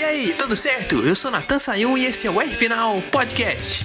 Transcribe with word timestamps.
E 0.00 0.02
aí, 0.02 0.32
tudo 0.32 0.56
certo? 0.56 1.04
Eu 1.04 1.14
sou 1.14 1.30
Natan 1.30 1.58
Sayun 1.58 1.98
e 1.98 2.06
esse 2.06 2.26
é 2.26 2.30
o 2.30 2.40
R 2.40 2.54
Final 2.54 3.02
Podcast. 3.12 3.84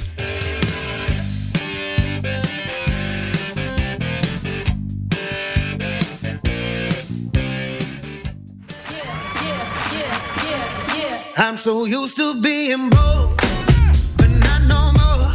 I'm 11.38 11.58
so 11.58 11.86
used 11.86 12.16
to 12.16 12.36
being 12.36 12.90
broke, 12.90 13.36
but 14.16 14.30
not 14.40 14.62
no 14.70 14.94
more. 14.94 15.34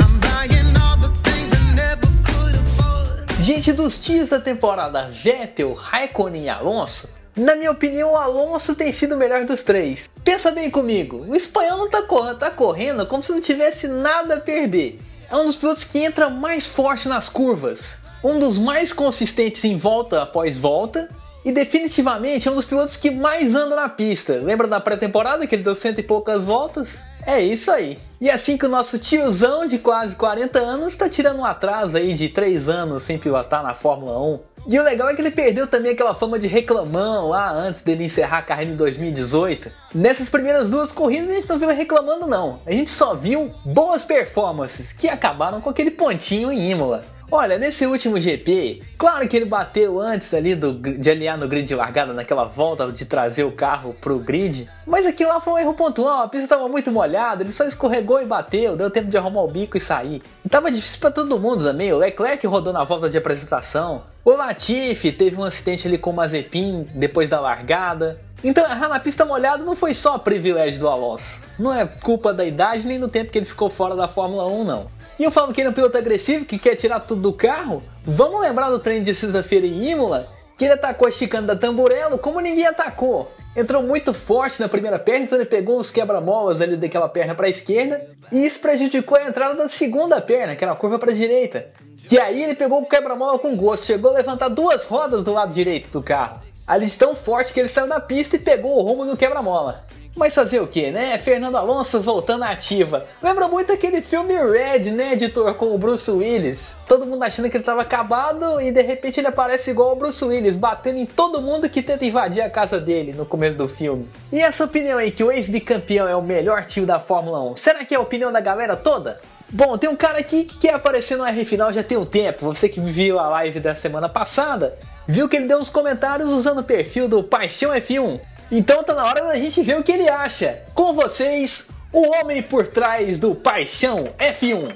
I'm 0.00 0.18
buying 0.20 0.74
all 0.80 0.96
the 0.96 1.12
things 1.22 1.52
I 1.52 1.74
never 1.74 2.06
could 2.24 2.54
afford. 2.54 3.42
Gente, 3.42 3.74
dos 3.74 3.98
tios 3.98 4.30
da 4.30 4.40
temporada 4.40 5.06
Vettel, 5.10 5.74
Raikkonen 5.74 6.44
e 6.44 6.48
Alonso, 6.48 7.10
na 7.34 7.56
minha 7.56 7.70
opinião, 7.70 8.12
o 8.12 8.16
Alonso 8.16 8.74
tem 8.74 8.92
sido 8.92 9.14
o 9.14 9.18
melhor 9.18 9.44
dos 9.44 9.62
três. 9.62 10.08
Pensa 10.22 10.50
bem 10.50 10.70
comigo, 10.70 11.24
o 11.26 11.34
espanhol 11.34 11.78
não 11.78 11.88
tá, 11.88 12.02
cor 12.02 12.34
tá 12.34 12.50
correndo 12.50 13.06
como 13.06 13.22
se 13.22 13.32
não 13.32 13.40
tivesse 13.40 13.88
nada 13.88 14.34
a 14.34 14.40
perder. 14.40 15.00
É 15.30 15.36
um 15.36 15.46
dos 15.46 15.56
pilotos 15.56 15.84
que 15.84 15.98
entra 15.98 16.28
mais 16.28 16.66
forte 16.66 17.08
nas 17.08 17.30
curvas, 17.30 17.96
um 18.22 18.38
dos 18.38 18.58
mais 18.58 18.92
consistentes 18.92 19.64
em 19.64 19.76
volta 19.78 20.22
após 20.22 20.58
volta 20.58 21.08
e 21.44 21.50
definitivamente 21.50 22.46
é 22.46 22.50
um 22.50 22.54
dos 22.54 22.66
pilotos 22.66 22.96
que 22.96 23.10
mais 23.10 23.54
anda 23.54 23.74
na 23.74 23.88
pista. 23.88 24.34
Lembra 24.34 24.68
da 24.68 24.78
pré-temporada 24.78 25.46
que 25.46 25.54
ele 25.54 25.64
deu 25.64 25.74
cento 25.74 25.98
e 25.98 26.02
poucas 26.02 26.44
voltas? 26.44 27.02
É 27.26 27.40
isso 27.40 27.70
aí. 27.70 27.98
E 28.20 28.30
assim 28.30 28.56
que 28.56 28.66
o 28.66 28.68
nosso 28.68 28.98
tiozão 28.98 29.66
de 29.66 29.78
quase 29.78 30.14
40 30.14 30.58
anos 30.58 30.88
está 30.88 31.08
tirando 31.08 31.38
um 31.38 31.44
atraso 31.44 31.96
aí 31.96 32.14
de 32.14 32.28
3 32.28 32.68
anos 32.68 33.02
sem 33.02 33.18
pilotar 33.18 33.62
na 33.62 33.74
Fórmula 33.74 34.20
1. 34.20 34.40
E 34.68 34.78
o 34.78 34.82
legal 34.82 35.08
é 35.08 35.14
que 35.14 35.20
ele 35.20 35.30
perdeu 35.30 35.66
também 35.66 35.92
aquela 35.92 36.14
fama 36.14 36.38
de 36.38 36.46
reclamão 36.46 37.30
lá 37.30 37.50
antes 37.50 37.82
dele 37.82 38.04
encerrar 38.04 38.38
a 38.38 38.42
carreira 38.42 38.70
em 38.70 38.76
2018. 38.76 39.70
Nessas 39.94 40.28
primeiras 40.28 40.70
duas 40.70 40.92
corridas 40.92 41.30
a 41.30 41.34
gente 41.34 41.48
não 41.48 41.58
viu 41.58 41.68
reclamando 41.68 42.26
não. 42.26 42.60
A 42.64 42.70
gente 42.70 42.90
só 42.90 43.14
viu 43.14 43.50
boas 43.64 44.04
performances 44.04 44.92
que 44.92 45.08
acabaram 45.08 45.60
com 45.60 45.68
aquele 45.68 45.90
pontinho 45.90 46.52
em 46.52 46.70
Imola. 46.70 47.04
Olha, 47.34 47.58
nesse 47.58 47.86
último 47.86 48.20
GP, 48.20 48.82
claro 48.98 49.26
que 49.26 49.34
ele 49.34 49.46
bateu 49.46 49.98
antes 49.98 50.34
ali 50.34 50.54
do, 50.54 50.74
de 50.74 51.10
alinhar 51.10 51.38
no 51.38 51.48
grid 51.48 51.66
de 51.66 51.74
largada, 51.74 52.12
naquela 52.12 52.44
volta 52.44 52.92
de 52.92 53.06
trazer 53.06 53.42
o 53.42 53.50
carro 53.50 53.96
pro 54.02 54.18
grid, 54.18 54.68
mas 54.86 55.06
aquilo 55.06 55.30
lá 55.30 55.40
foi 55.40 55.54
um 55.54 55.58
erro 55.58 55.72
pontual, 55.72 56.24
a 56.24 56.28
pista 56.28 56.44
estava 56.44 56.68
muito 56.68 56.92
molhada, 56.92 57.42
ele 57.42 57.50
só 57.50 57.64
escorregou 57.64 58.20
e 58.20 58.26
bateu, 58.26 58.76
deu 58.76 58.90
tempo 58.90 59.08
de 59.08 59.16
arrumar 59.16 59.44
o 59.44 59.48
bico 59.48 59.78
e 59.78 59.80
sair. 59.80 60.22
E 60.44 60.48
tava 60.50 60.70
difícil 60.70 61.00
para 61.00 61.10
todo 61.10 61.40
mundo 61.40 61.64
também, 61.64 61.90
o 61.90 61.96
Leclerc 61.96 62.46
rodou 62.46 62.70
na 62.70 62.84
volta 62.84 63.08
de 63.08 63.16
apresentação, 63.16 64.02
o 64.22 64.32
Latifi 64.32 65.10
teve 65.10 65.34
um 65.36 65.44
acidente 65.44 65.88
ali 65.88 65.96
com 65.96 66.10
o 66.10 66.14
Mazepin 66.14 66.84
depois 66.94 67.30
da 67.30 67.40
largada, 67.40 68.20
então 68.44 68.62
errar 68.62 68.90
na 68.90 69.00
pista 69.00 69.24
molhada 69.24 69.64
não 69.64 69.74
foi 69.74 69.94
só 69.94 70.18
privilégio 70.18 70.80
do 70.80 70.88
Alonso. 70.88 71.40
Não 71.58 71.72
é 71.72 71.86
culpa 71.86 72.34
da 72.34 72.44
idade 72.44 72.86
nem 72.86 73.00
do 73.00 73.08
tempo 73.08 73.30
que 73.30 73.38
ele 73.38 73.46
ficou 73.46 73.70
fora 73.70 73.96
da 73.96 74.06
Fórmula 74.06 74.46
1, 74.48 74.64
não. 74.64 75.01
E 75.18 75.24
eu 75.24 75.30
falo 75.30 75.52
que 75.52 75.60
ele 75.60 75.68
é 75.68 75.70
um 75.70 75.74
piloto 75.74 75.96
agressivo 75.96 76.44
que 76.44 76.58
quer 76.58 76.74
tirar 76.74 77.00
tudo 77.00 77.20
do 77.20 77.32
carro. 77.32 77.82
Vamos 78.04 78.40
lembrar 78.40 78.70
do 78.70 78.78
treino 78.78 79.04
de 79.04 79.14
sexta-feira 79.14 79.66
em 79.66 79.90
Imola? 79.90 80.26
Que 80.56 80.64
ele 80.64 80.74
atacou 80.74 81.06
a 81.06 81.10
chicane 81.10 81.46
da 81.46 81.56
Tamburello 81.56 82.18
como 82.18 82.40
ninguém 82.40 82.66
atacou. 82.66 83.30
Entrou 83.54 83.82
muito 83.82 84.14
forte 84.14 84.60
na 84.60 84.68
primeira 84.68 84.98
perna, 84.98 85.26
então 85.26 85.36
ele 85.36 85.44
pegou 85.44 85.78
os 85.78 85.90
quebra-molas 85.90 86.62
ali 86.62 86.76
daquela 86.76 87.08
perna 87.08 87.34
para 87.34 87.46
a 87.46 87.50
esquerda 87.50 88.08
e 88.32 88.46
isso 88.46 88.60
prejudicou 88.60 89.18
a 89.18 89.28
entrada 89.28 89.54
da 89.54 89.68
segunda 89.68 90.20
perna, 90.22 90.56
que 90.56 90.64
era 90.64 90.74
curva 90.74 90.98
para 90.98 91.10
a 91.10 91.14
direita. 91.14 91.66
Que 92.06 92.18
aí 92.18 92.42
ele 92.42 92.54
pegou 92.54 92.80
o 92.80 92.86
quebra-mola 92.86 93.38
com 93.38 93.54
gosto, 93.54 93.84
chegou 93.84 94.10
a 94.10 94.14
levantar 94.14 94.48
duas 94.48 94.84
rodas 94.84 95.22
do 95.22 95.34
lado 95.34 95.52
direito 95.52 95.90
do 95.90 96.02
carro. 96.02 96.40
Ali 96.66 96.86
de 96.86 96.96
tão 96.96 97.14
forte 97.14 97.52
que 97.52 97.60
ele 97.60 97.68
saiu 97.68 97.88
da 97.88 98.00
pista 98.00 98.36
e 98.36 98.38
pegou 98.38 98.78
o 98.78 98.82
rumo 98.82 99.04
do 99.04 99.16
quebra-mola. 99.16 99.84
Mas 100.14 100.34
fazer 100.34 100.60
o 100.60 100.66
que, 100.66 100.90
né? 100.90 101.16
Fernando 101.16 101.56
Alonso 101.56 102.00
voltando 102.00 102.44
à 102.44 102.50
ativa. 102.50 103.06
Lembra 103.22 103.48
muito 103.48 103.72
aquele 103.72 104.02
filme 104.02 104.34
Red, 104.34 104.90
né, 104.90 105.14
editor, 105.14 105.54
com 105.54 105.74
o 105.74 105.78
Bruce 105.78 106.10
Willis. 106.10 106.76
Todo 106.86 107.06
mundo 107.06 107.22
achando 107.22 107.48
que 107.48 107.56
ele 107.56 107.62
estava 107.62 107.80
acabado 107.80 108.60
e 108.60 108.70
de 108.70 108.82
repente 108.82 109.18
ele 109.18 109.28
aparece 109.28 109.70
igual 109.70 109.92
o 109.92 109.96
Bruce 109.96 110.22
Willis, 110.22 110.56
batendo 110.56 110.98
em 110.98 111.06
todo 111.06 111.40
mundo 111.40 111.68
que 111.68 111.82
tenta 111.82 112.04
invadir 112.04 112.42
a 112.42 112.50
casa 112.50 112.78
dele 112.78 113.14
no 113.14 113.24
começo 113.24 113.56
do 113.56 113.66
filme. 113.66 114.06
E 114.30 114.40
essa 114.40 114.64
opinião 114.64 114.98
aí 114.98 115.10
que 115.10 115.24
o 115.24 115.32
ex-bicampeão 115.32 116.06
é 116.06 116.14
o 116.14 116.22
melhor 116.22 116.64
tio 116.66 116.84
da 116.84 117.00
Fórmula 117.00 117.42
1, 117.52 117.56
será 117.56 117.84
que 117.84 117.94
é 117.94 117.96
a 117.96 118.00
opinião 118.00 118.30
da 118.30 118.40
galera 118.40 118.76
toda? 118.76 119.18
Bom, 119.54 119.76
tem 119.76 119.88
um 119.88 119.96
cara 119.96 120.18
aqui 120.18 120.44
que 120.44 120.56
quer 120.58 120.74
aparecer 120.74 121.16
no 121.16 121.26
R 121.26 121.44
Final 121.44 121.72
já 121.74 121.82
tem 121.82 121.98
um 121.98 122.06
tempo. 122.06 122.46
Você 122.46 122.70
que 122.70 122.80
viu 122.80 123.18
a 123.18 123.28
live 123.28 123.60
da 123.60 123.74
semana 123.74 124.08
passada, 124.08 124.78
viu 125.06 125.28
que 125.28 125.36
ele 125.36 125.46
deu 125.46 125.58
uns 125.58 125.68
comentários 125.68 126.32
usando 126.32 126.60
o 126.60 126.64
perfil 126.64 127.06
do 127.06 127.22
Paixão 127.22 127.70
F1. 127.70 128.18
Então 128.54 128.84
tá 128.84 128.92
na 128.92 129.06
hora 129.06 129.24
da 129.24 129.34
gente 129.36 129.62
ver 129.62 129.78
o 129.78 129.82
que 129.82 129.90
ele 129.90 130.06
acha. 130.06 130.62
Com 130.74 130.92
vocês, 130.92 131.68
o 131.90 132.06
homem 132.08 132.42
por 132.42 132.68
trás 132.68 133.18
do 133.18 133.34
Paixão 133.34 134.12
F1. 134.18 134.68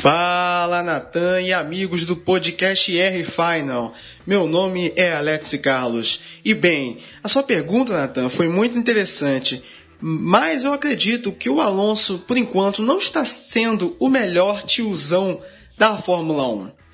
Fala 0.00 0.82
Natan 0.82 1.42
e 1.42 1.52
amigos 1.52 2.06
do 2.06 2.16
podcast 2.16 2.98
R 2.98 3.24
Final. 3.24 3.92
Meu 4.26 4.46
nome 4.46 4.94
é 4.96 5.12
Alex 5.12 5.58
Carlos. 5.62 6.22
E 6.42 6.54
bem, 6.54 6.96
a 7.22 7.28
sua 7.28 7.42
pergunta, 7.42 7.92
Natan, 7.92 8.30
foi 8.30 8.48
muito 8.48 8.78
interessante. 8.78 9.62
Mas 10.00 10.64
eu 10.64 10.72
acredito 10.72 11.30
que 11.30 11.50
o 11.50 11.60
Alonso, 11.60 12.20
por 12.20 12.38
enquanto, 12.38 12.80
não 12.80 12.96
está 12.96 13.26
sendo 13.26 13.94
o 13.98 14.08
melhor 14.08 14.62
tiozão 14.62 15.42
da 15.76 15.98
Fórmula 15.98 16.48
1. 16.48 16.85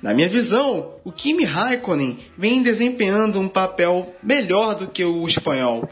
Na 0.00 0.14
minha 0.14 0.28
visão, 0.28 0.92
o 1.04 1.10
Kimi 1.10 1.44
Raikkonen 1.44 2.18
vem 2.36 2.62
desempenhando 2.62 3.40
um 3.40 3.48
papel 3.48 4.14
melhor 4.22 4.76
do 4.76 4.86
que 4.86 5.04
o 5.04 5.26
espanhol. 5.26 5.88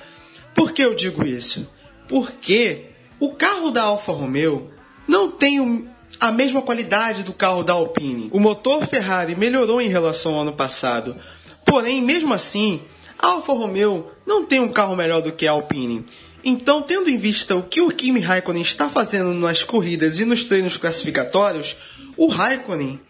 Por 0.55 0.73
que 0.73 0.83
eu 0.83 0.95
digo 0.95 1.27
isso? 1.27 1.71
Porque 2.09 2.87
o 3.19 3.35
carro 3.35 3.71
da 3.71 3.83
Alfa 3.83 4.13
Romeo 4.13 4.71
não 5.09 5.31
tem 5.31 5.89
a 6.21 6.31
mesma 6.31 6.63
qualidade 6.63 7.25
do 7.25 7.33
carro 7.33 7.65
da 7.65 7.73
Alpine. 7.73 8.29
O 8.33 8.39
motor 8.39 8.87
Ferrari 8.87 9.35
melhorou 9.35 9.81
em 9.81 9.89
relação 9.89 10.35
ao 10.35 10.43
ano 10.43 10.53
passado, 10.53 11.17
porém, 11.65 12.01
mesmo 12.01 12.33
assim, 12.33 12.83
a 13.19 13.29
Alfa 13.29 13.53
Romeo 13.53 14.07
não 14.25 14.45
tem 14.45 14.61
um 14.61 14.71
carro 14.71 14.95
melhor 14.95 15.21
do 15.21 15.33
que 15.33 15.47
a 15.47 15.53
Alpine. 15.53 16.05
Então, 16.45 16.81
tendo 16.83 17.11
em 17.11 17.17
vista 17.17 17.57
o 17.57 17.63
que 17.63 17.81
o 17.81 17.91
Kimi 17.91 18.21
Raikkonen 18.21 18.63
está 18.63 18.89
fazendo 18.89 19.35
nas 19.35 19.65
corridas 19.65 20.21
e 20.21 20.25
nos 20.25 20.45
treinos 20.45 20.77
classificatórios, 20.77 21.77
o 22.17 22.29
Raikkonen 22.29 23.01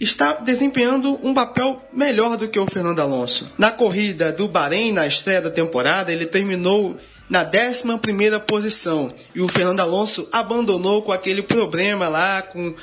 está 0.00 0.32
desempenhando 0.34 1.18
um 1.22 1.32
papel 1.32 1.82
melhor 1.92 2.36
do 2.36 2.48
que 2.48 2.58
o 2.58 2.66
Fernando 2.66 3.00
Alonso. 3.00 3.52
Na 3.56 3.70
corrida 3.70 4.32
do 4.32 4.48
Bahrein, 4.48 4.92
na 4.92 5.06
estreia 5.06 5.40
da 5.40 5.50
temporada, 5.50 6.12
ele 6.12 6.26
terminou 6.26 6.96
na 7.28 7.42
11 7.42 8.40
posição 8.46 9.08
e 9.34 9.40
o 9.40 9.48
Fernando 9.48 9.80
Alonso 9.80 10.28
abandonou 10.32 11.02
com 11.02 11.12
aquele 11.12 11.42
problema 11.42 12.08
lá 12.08 12.42
com 12.42 12.74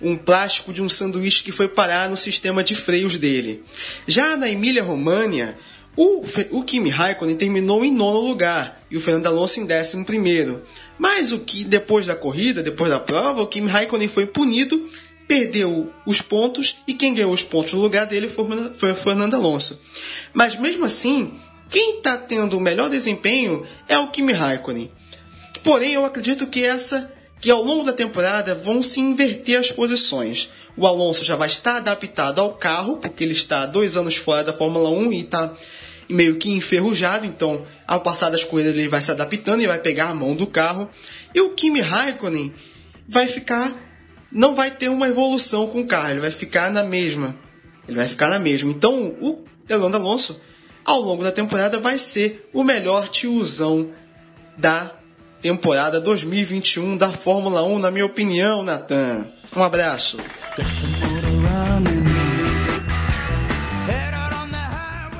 um 0.00 0.16
plástico 0.16 0.72
de 0.72 0.82
um 0.82 0.88
sanduíche 0.88 1.44
que 1.44 1.52
foi 1.52 1.68
parar 1.68 2.10
no 2.10 2.16
sistema 2.16 2.64
de 2.64 2.74
freios 2.74 3.16
dele. 3.16 3.62
Já 4.06 4.36
na 4.36 4.48
Emília-România, 4.48 5.56
o, 5.96 6.24
o 6.50 6.64
Kimi 6.64 6.88
Raikkonen 6.88 7.36
terminou 7.36 7.84
em 7.84 7.92
nono 7.92 8.20
lugar 8.20 8.82
e 8.90 8.96
o 8.96 9.00
Fernando 9.00 9.26
Alonso 9.26 9.60
em 9.60 9.66
décimo 9.66 10.04
primeiro. 10.04 10.62
Mas 10.98 11.32
o 11.32 11.40
que 11.40 11.64
depois 11.64 12.06
da 12.06 12.16
corrida, 12.16 12.62
depois 12.62 12.90
da 12.90 12.98
prova, 12.98 13.42
o 13.42 13.46
Kimi 13.46 13.68
Raikkonen 13.68 14.08
foi 14.08 14.26
punido 14.26 14.88
perdeu 15.32 15.90
os 16.04 16.20
pontos 16.20 16.76
e 16.86 16.92
quem 16.92 17.14
ganhou 17.14 17.32
os 17.32 17.42
pontos 17.42 17.72
no 17.72 17.80
lugar 17.80 18.04
dele 18.04 18.28
foi 18.28 18.92
o 18.92 18.94
Fernando 18.94 19.32
Alonso. 19.32 19.80
Mas 20.34 20.56
mesmo 20.56 20.84
assim, 20.84 21.32
quem 21.70 21.96
está 21.96 22.18
tendo 22.18 22.58
o 22.58 22.60
melhor 22.60 22.90
desempenho 22.90 23.66
é 23.88 23.96
o 23.96 24.10
Kimi 24.10 24.34
Raikkonen. 24.34 24.90
Porém, 25.64 25.94
eu 25.94 26.04
acredito 26.04 26.46
que 26.46 26.62
essa 26.62 27.10
que 27.40 27.50
ao 27.50 27.62
longo 27.62 27.82
da 27.82 27.94
temporada 27.94 28.54
vão 28.54 28.82
se 28.82 29.00
inverter 29.00 29.58
as 29.58 29.72
posições. 29.72 30.50
O 30.76 30.86
Alonso 30.86 31.24
já 31.24 31.34
vai 31.34 31.48
estar 31.48 31.76
adaptado 31.76 32.38
ao 32.38 32.52
carro, 32.52 32.98
porque 32.98 33.24
ele 33.24 33.32
está 33.32 33.64
dois 33.64 33.96
anos 33.96 34.16
fora 34.16 34.44
da 34.44 34.52
Fórmula 34.52 34.90
1 34.90 35.12
e 35.14 35.20
está 35.22 35.50
meio 36.10 36.36
que 36.36 36.50
enferrujado, 36.50 37.24
então 37.24 37.64
ao 37.88 38.02
passar 38.02 38.28
das 38.28 38.44
corridas 38.44 38.74
ele 38.74 38.86
vai 38.86 39.00
se 39.00 39.10
adaptando 39.10 39.62
e 39.62 39.66
vai 39.66 39.78
pegar 39.78 40.10
a 40.10 40.14
mão 40.14 40.34
do 40.34 40.46
carro. 40.46 40.90
E 41.34 41.40
o 41.40 41.54
Kimi 41.54 41.80
Raikkonen 41.80 42.52
vai 43.08 43.26
ficar 43.26 43.91
não 44.32 44.54
vai 44.54 44.70
ter 44.70 44.88
uma 44.88 45.08
evolução 45.08 45.66
com 45.66 45.80
o 45.80 45.86
carro, 45.86 46.10
ele 46.10 46.20
vai 46.20 46.30
ficar 46.30 46.70
na 46.70 46.82
mesma. 46.82 47.36
Ele 47.86 47.96
vai 47.96 48.08
ficar 48.08 48.28
na 48.28 48.38
mesma. 48.38 48.70
Então, 48.70 49.14
o 49.20 49.44
Fernando 49.66 49.96
Alonso, 49.96 50.40
ao 50.84 51.00
longo 51.00 51.22
da 51.22 51.32
temporada, 51.32 51.78
vai 51.78 51.98
ser 51.98 52.48
o 52.52 52.62
melhor 52.62 53.08
tiozão 53.08 53.90
da 54.56 54.92
temporada 55.40 56.00
2021 56.00 56.96
da 56.96 57.10
Fórmula 57.10 57.62
1, 57.64 57.78
na 57.80 57.90
minha 57.90 58.06
opinião, 58.06 58.62
Natan. 58.62 59.26
Um 59.56 59.62
abraço. 59.62 60.18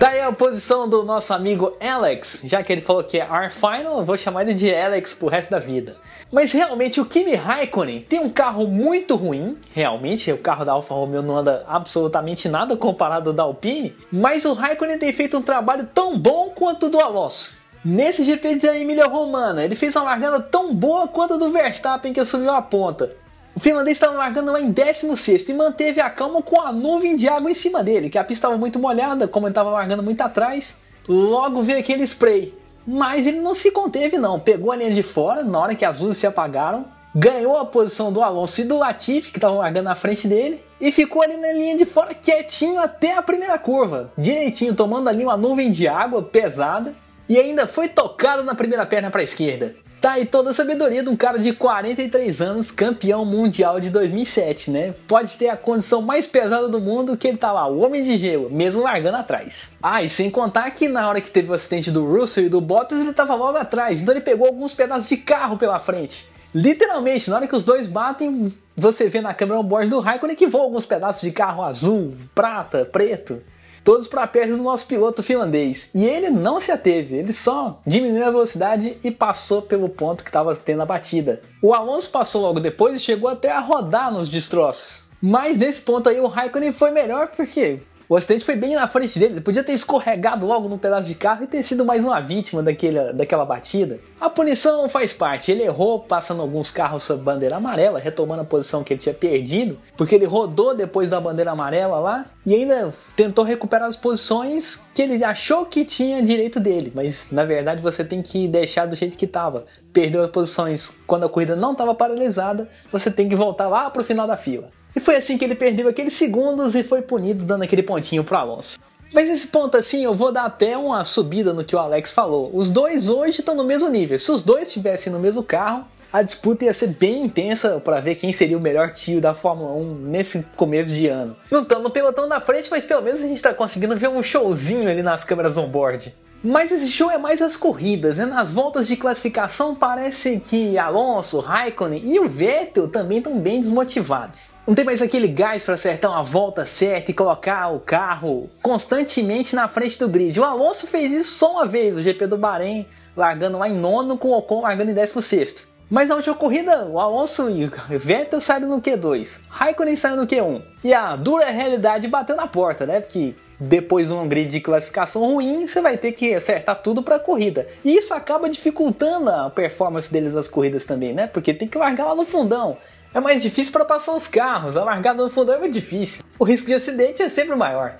Tá 0.02 0.08
aí 0.08 0.20
a 0.20 0.32
posição 0.32 0.88
do 0.88 1.04
nosso 1.04 1.32
amigo 1.32 1.76
Alex, 1.81 2.40
já 2.43 2.60
que 2.60 2.72
ele 2.72 2.81
falou 2.81 3.04
que 3.04 3.20
é 3.20 3.25
our 3.25 3.49
final, 3.49 3.99
eu 3.99 4.04
vou 4.04 4.19
chamar 4.19 4.43
ele 4.43 4.52
de 4.52 4.75
Alex 4.75 5.14
pro 5.14 5.28
resto 5.28 5.52
da 5.52 5.60
vida. 5.60 5.96
Mas 6.32 6.50
realmente 6.50 7.00
o 7.00 7.04
Kimi 7.04 7.37
Raikkonen 7.37 8.00
tem 8.00 8.19
um 8.19 8.28
carro 8.28 8.66
muito 8.66 9.14
ruim, 9.14 9.56
realmente 9.72 10.32
o 10.32 10.38
carro 10.38 10.64
da 10.64 10.72
Alfa 10.72 10.93
Romeo 10.93 11.22
não 11.22 11.37
anda 11.37 11.64
absolutamente 11.69 12.49
nada 12.49 12.76
comparado 12.76 13.31
ao 13.31 13.37
da 13.37 13.44
Alpine, 13.44 13.94
mas 14.10 14.44
o 14.44 14.54
Raikkonen 14.54 14.99
tem 14.99 15.12
feito 15.12 15.38
um 15.38 15.43
trabalho 15.43 15.88
tão 15.94 16.19
bom 16.19 16.50
quanto 16.50 16.87
o 16.87 16.90
do 16.90 16.98
Alonso. 16.98 17.56
Nesse 17.84 18.25
GP 18.25 18.56
da 18.56 18.76
Emília 18.76 19.06
Romana, 19.06 19.62
ele 19.62 19.76
fez 19.76 19.94
uma 19.94 20.06
largada 20.06 20.40
tão 20.40 20.75
boa 20.75 21.06
quanto 21.06 21.34
a 21.34 21.37
do 21.37 21.52
Verstappen 21.52 22.12
que 22.12 22.19
assumiu 22.19 22.50
a 22.50 22.60
ponta. 22.60 23.21
O 23.54 23.60
finlandês 23.60 23.96
estava 23.96 24.16
largando 24.16 24.56
em 24.56 24.70
16 24.70 25.49
e 25.49 25.52
manteve 25.52 26.00
a 26.00 26.08
calma 26.08 26.43
com 26.43 26.60
a 26.60 26.72
nuvem 26.72 27.16
de 27.16 27.28
água 27.28 27.50
em 27.50 27.54
cima 27.54 27.82
dele, 27.82 28.08
que 28.08 28.16
a 28.16 28.25
pista 28.25 28.46
estava 28.46 28.56
muito 28.56 28.78
molhada, 28.78 29.28
como 29.28 29.46
ele 29.46 29.50
estava 29.50 29.70
largando 29.70 30.02
muito 30.02 30.22
atrás. 30.22 30.78
Logo 31.06 31.62
veio 31.62 31.78
aquele 31.78 32.02
spray. 32.04 32.54
Mas 32.87 33.26
ele 33.26 33.40
não 33.40 33.54
se 33.54 33.70
conteve 33.70 34.16
não, 34.16 34.40
pegou 34.40 34.72
a 34.72 34.76
linha 34.76 34.90
de 34.90 35.02
fora 35.02 35.44
na 35.44 35.58
hora 35.60 35.75
que 35.75 35.84
as 35.84 36.00
luzes 36.00 36.16
se 36.16 36.26
apagaram, 36.26 36.87
ganhou 37.14 37.58
a 37.58 37.66
posição 37.66 38.10
do 38.10 38.22
Alonso 38.22 38.60
e 38.60 38.64
do 38.64 38.78
Latifi, 38.78 39.31
que 39.31 39.38
estavam 39.38 39.58
largando 39.58 39.88
na 39.88 39.94
frente 39.94 40.26
dele, 40.26 40.64
e 40.81 40.90
ficou 40.90 41.22
ali 41.22 41.37
na 41.37 41.52
linha 41.52 41.76
de 41.76 41.84
fora 41.84 42.14
quietinho 42.14 42.81
até 42.81 43.16
a 43.16 43.22
primeira 43.22 43.58
curva, 43.58 44.10
direitinho, 44.16 44.75
tomando 44.75 45.08
ali 45.08 45.22
uma 45.22 45.37
nuvem 45.37 45.70
de 45.70 45.87
água 45.87 46.22
pesada, 46.22 46.94
e 47.28 47.38
ainda 47.38 47.66
foi 47.66 47.88
tocado 47.88 48.43
na 48.43 48.55
primeira 48.55 48.84
perna 48.87 49.10
para 49.10 49.20
a 49.20 49.25
esquerda. 49.25 49.76
Tá 50.02 50.14
aí 50.14 50.26
toda 50.26 50.50
a 50.50 50.52
sabedoria 50.52 51.00
de 51.00 51.08
um 51.08 51.14
cara 51.14 51.38
de 51.38 51.52
43 51.52 52.43
anos, 52.43 52.72
campeão 52.72 53.25
mundial 53.25 53.78
de 53.78 53.88
2007, 53.88 54.69
né? 54.69 54.96
Pode 55.06 55.37
ter 55.37 55.49
a 55.49 55.56
condição 55.56 56.02
mais 56.02 56.26
pesada 56.26 56.69
do 56.69 56.81
mundo 56.81 57.16
que 57.16 57.28
ele 57.28 57.38
tá 57.38 57.52
lá, 57.52 57.69
o 57.69 57.78
homem 57.78 58.02
de 58.02 58.16
gelo, 58.16 58.50
mesmo 58.50 58.82
largando 58.82 59.19
atrás. 59.19 59.70
Ah, 59.81 60.02
e 60.02 60.10
sem 60.10 60.28
contar 60.28 60.69
que 60.72 60.88
na 60.88 61.08
hora 61.08 61.20
que 61.20 61.31
teve 61.31 61.52
o 61.52 61.54
acidente 61.54 61.88
do 61.88 62.04
Russell 62.04 62.46
e 62.46 62.49
do 62.49 62.60
Bottas, 62.60 63.00
ele 63.00 63.12
tava 63.12 63.37
logo 63.37 63.56
atrás, 63.56 64.02
então 64.02 64.12
ele 64.12 64.20
pegou 64.20 64.49
alguns 64.49 64.75
pedaços 64.75 65.08
de 65.08 65.16
carro 65.19 65.56
pela 65.56 65.78
frente. 65.78 66.28
Literalmente, 66.52 67.31
na 67.31 67.37
hora 67.37 67.46
que 67.46 67.55
os 67.55 67.62
dois 67.62 67.87
batem, 67.87 68.52
você 68.76 69.06
vê 69.06 69.20
na 69.20 69.32
câmera 69.32 69.60
on-board 69.60 69.88
do 69.88 70.00
Raikkonen 70.00 70.34
que 70.34 70.48
voam 70.48 70.64
alguns 70.64 70.84
pedaços 70.84 71.22
de 71.22 71.31
carro 71.31 71.62
azul, 71.62 72.12
prata, 72.34 72.84
preto 72.84 73.40
todos 73.84 74.06
para 74.06 74.26
perto 74.26 74.56
do 74.56 74.62
nosso 74.62 74.87
piloto 74.87 75.23
finlandês. 75.23 75.90
E 75.94 76.05
ele 76.05 76.31
não 76.31 76.61
se 76.61 76.73
ateve, 76.73 77.17
ele 77.17 77.32
só 77.32 77.81
diminuiu 77.87 78.26
a 78.26 78.31
velocidade 78.31 78.96
e 79.02 79.11
passou 79.11 79.62
pelo 79.62 79.88
ponto 79.88 80.23
que 80.23 80.31
estava 80.31 80.55
tendo 80.56 80.82
a 80.82 80.87
batida. 80.87 81.43
O 81.62 81.75
Alonso 81.75 82.11
passou 82.11 82.43
logo 82.43 82.61
depois 82.61 82.96
e 82.96 83.05
chegou 83.05 83.29
até 83.29 83.50
a 83.50 83.61
rodar 83.61 84.12
nos 84.12 84.29
destroços. 84.29 85.02
Mas 85.20 85.56
nesse 85.56 85.82
ponto 85.82 86.08
aí 86.08 86.19
o 86.19 86.26
Raikkonen 86.26 86.73
foi 86.73 86.90
melhor 86.90 87.29
porque 87.29 87.81
o 88.12 88.16
acidente 88.16 88.44
foi 88.44 88.56
bem 88.56 88.74
na 88.74 88.86
frente 88.86 89.18
dele, 89.18 89.34
ele 89.34 89.40
podia 89.40 89.64
ter 89.64 89.72
escorregado 89.72 90.46
logo 90.46 90.68
num 90.68 90.76
pedaço 90.76 91.08
de 91.08 91.14
carro 91.14 91.44
e 91.44 91.46
ter 91.46 91.62
sido 91.62 91.82
mais 91.82 92.04
uma 92.04 92.20
vítima 92.20 92.62
daquele, 92.62 93.10
daquela 93.14 93.42
batida. 93.42 94.00
A 94.20 94.28
punição 94.28 94.86
faz 94.86 95.14
parte, 95.14 95.50
ele 95.50 95.62
errou 95.62 95.98
passando 96.00 96.42
alguns 96.42 96.70
carros 96.70 97.04
sob 97.04 97.22
bandeira 97.22 97.56
amarela, 97.56 97.98
retomando 97.98 98.42
a 98.42 98.44
posição 98.44 98.84
que 98.84 98.92
ele 98.92 99.00
tinha 99.00 99.14
perdido, 99.14 99.78
porque 99.96 100.14
ele 100.14 100.26
rodou 100.26 100.76
depois 100.76 101.08
da 101.08 101.18
bandeira 101.18 101.52
amarela 101.52 101.98
lá 102.00 102.26
e 102.44 102.54
ainda 102.54 102.92
tentou 103.16 103.46
recuperar 103.46 103.88
as 103.88 103.96
posições 103.96 104.82
que 104.94 105.00
ele 105.00 105.24
achou 105.24 105.64
que 105.64 105.82
tinha 105.82 106.22
direito 106.22 106.60
dele, 106.60 106.92
mas 106.94 107.28
na 107.32 107.46
verdade 107.46 107.80
você 107.80 108.04
tem 108.04 108.20
que 108.20 108.46
deixar 108.46 108.84
do 108.84 108.94
jeito 108.94 109.16
que 109.16 109.24
estava. 109.24 109.64
Perdeu 109.90 110.22
as 110.22 110.28
posições 110.28 110.92
quando 111.06 111.24
a 111.24 111.30
corrida 111.30 111.56
não 111.56 111.72
estava 111.72 111.94
paralisada, 111.94 112.68
você 112.90 113.10
tem 113.10 113.26
que 113.26 113.34
voltar 113.34 113.68
lá 113.68 113.88
para 113.88 114.02
o 114.02 114.04
final 114.04 114.26
da 114.26 114.36
fila. 114.36 114.68
E 114.94 115.00
foi 115.00 115.16
assim 115.16 115.38
que 115.38 115.44
ele 115.44 115.54
perdeu 115.54 115.88
aqueles 115.88 116.12
segundos 116.12 116.74
e 116.74 116.82
foi 116.82 117.02
punido 117.02 117.44
dando 117.44 117.62
aquele 117.62 117.82
pontinho 117.82 118.24
pro 118.24 118.36
Alonso. 118.36 118.78
Mas 119.12 119.28
esse 119.28 119.46
ponto 119.46 119.76
assim, 119.76 120.04
eu 120.04 120.14
vou 120.14 120.32
dar 120.32 120.44
até 120.44 120.76
uma 120.76 121.04
subida 121.04 121.52
no 121.52 121.64
que 121.64 121.76
o 121.76 121.78
Alex 121.78 122.12
falou. 122.12 122.50
Os 122.52 122.70
dois 122.70 123.08
hoje 123.08 123.40
estão 123.40 123.54
no 123.54 123.64
mesmo 123.64 123.88
nível. 123.88 124.18
Se 124.18 124.30
os 124.32 124.42
dois 124.42 124.68
estivessem 124.68 125.12
no 125.12 125.18
mesmo 125.18 125.42
carro, 125.42 125.84
a 126.12 126.22
disputa 126.22 126.66
ia 126.66 126.74
ser 126.74 126.88
bem 126.88 127.24
intensa 127.24 127.80
para 127.80 128.00
ver 128.00 128.16
quem 128.16 128.32
seria 128.32 128.56
o 128.56 128.60
melhor 128.60 128.92
tio 128.92 129.20
da 129.20 129.32
Fórmula 129.32 129.72
1 129.72 129.94
nesse 129.94 130.46
começo 130.56 130.90
de 130.90 131.08
ano. 131.08 131.36
Não 131.50 131.62
estamos 131.62 131.84
no 131.84 131.90
pelotão 131.90 132.28
da 132.28 132.40
frente, 132.40 132.70
mas 132.70 132.84
pelo 132.84 133.02
menos 133.02 133.20
a 133.20 133.26
gente 133.26 133.36
está 133.36 133.54
conseguindo 133.54 133.96
ver 133.96 134.08
um 134.08 134.22
showzinho 134.22 134.90
ali 134.90 135.02
nas 135.02 135.24
câmeras 135.24 135.56
on-board. 135.56 136.14
Mas 136.44 136.72
esse 136.72 136.88
show 136.88 137.08
é 137.08 137.16
mais 137.16 137.40
as 137.40 137.56
corridas, 137.56 138.18
né? 138.18 138.26
Nas 138.26 138.52
voltas 138.52 138.88
de 138.88 138.96
classificação 138.96 139.76
parece 139.76 140.40
que 140.40 140.76
Alonso, 140.76 141.38
Raikkonen 141.38 142.02
e 142.04 142.18
o 142.18 142.28
Vettel 142.28 142.88
também 142.88 143.18
estão 143.18 143.38
bem 143.38 143.60
desmotivados. 143.60 144.52
Não 144.66 144.74
tem 144.74 144.84
mais 144.84 145.00
aquele 145.00 145.28
gás 145.28 145.64
para 145.64 145.74
acertar 145.74 146.10
uma 146.10 146.22
volta 146.24 146.66
certa 146.66 147.12
e 147.12 147.14
colocar 147.14 147.68
o 147.68 147.78
carro 147.78 148.50
constantemente 148.60 149.54
na 149.54 149.68
frente 149.68 149.96
do 149.98 150.08
grid. 150.08 150.40
O 150.40 150.44
Alonso 150.44 150.88
fez 150.88 151.12
isso 151.12 151.34
só 151.34 151.52
uma 151.52 151.66
vez, 151.66 151.96
o 151.96 152.02
GP 152.02 152.26
do 152.26 152.36
Bahrein, 152.36 152.88
largando 153.16 153.58
lá 153.58 153.68
em 153.68 153.78
nono 153.78 154.18
com 154.18 154.28
o 154.28 154.38
Ocon 154.38 154.62
largando 154.62 154.90
em 154.90 154.94
16 154.94 155.70
mas 155.92 156.08
na 156.08 156.14
última 156.14 156.34
corrida, 156.34 156.86
o 156.86 156.98
Alonso 156.98 157.50
e 157.50 157.66
o 157.66 157.98
Vettel 157.98 158.40
saíram 158.40 158.66
no 158.66 158.80
Q2, 158.80 159.42
Raikkonen 159.50 159.94
saiu 159.94 160.16
no 160.16 160.26
Q1. 160.26 160.62
E 160.82 160.94
a 160.94 161.14
dura 161.14 161.50
realidade 161.50 162.08
bateu 162.08 162.34
na 162.34 162.46
porta, 162.46 162.86
né? 162.86 162.98
Porque 162.98 163.34
depois 163.62 164.08
de 164.08 164.14
um 164.14 164.28
grid 164.28 164.50
de 164.50 164.60
classificação 164.60 165.22
ruim, 165.22 165.66
você 165.66 165.80
vai 165.80 165.96
ter 165.96 166.12
que 166.12 166.34
acertar 166.34 166.82
tudo 166.82 167.02
para 167.02 167.16
a 167.16 167.20
corrida. 167.20 167.68
E 167.84 167.96
isso 167.96 168.12
acaba 168.12 168.50
dificultando 168.50 169.30
a 169.30 169.48
performance 169.50 170.12
deles 170.12 170.34
nas 170.34 170.48
corridas 170.48 170.84
também, 170.84 171.12
né? 171.12 171.28
Porque 171.28 171.54
tem 171.54 171.68
que 171.68 171.78
largar 171.78 172.06
lá 172.06 172.14
no 172.14 172.26
fundão. 172.26 172.76
É 173.14 173.20
mais 173.20 173.42
difícil 173.42 173.72
para 173.72 173.84
passar 173.84 174.14
os 174.14 174.26
carros, 174.26 174.76
a 174.76 174.82
largada 174.82 175.22
no 175.22 175.30
fundão 175.30 175.54
é 175.54 175.58
muito 175.58 175.74
difícil. 175.74 176.24
O 176.38 176.44
risco 176.44 176.66
de 176.66 176.74
acidente 176.74 177.22
é 177.22 177.28
sempre 177.28 177.54
maior. 177.54 177.98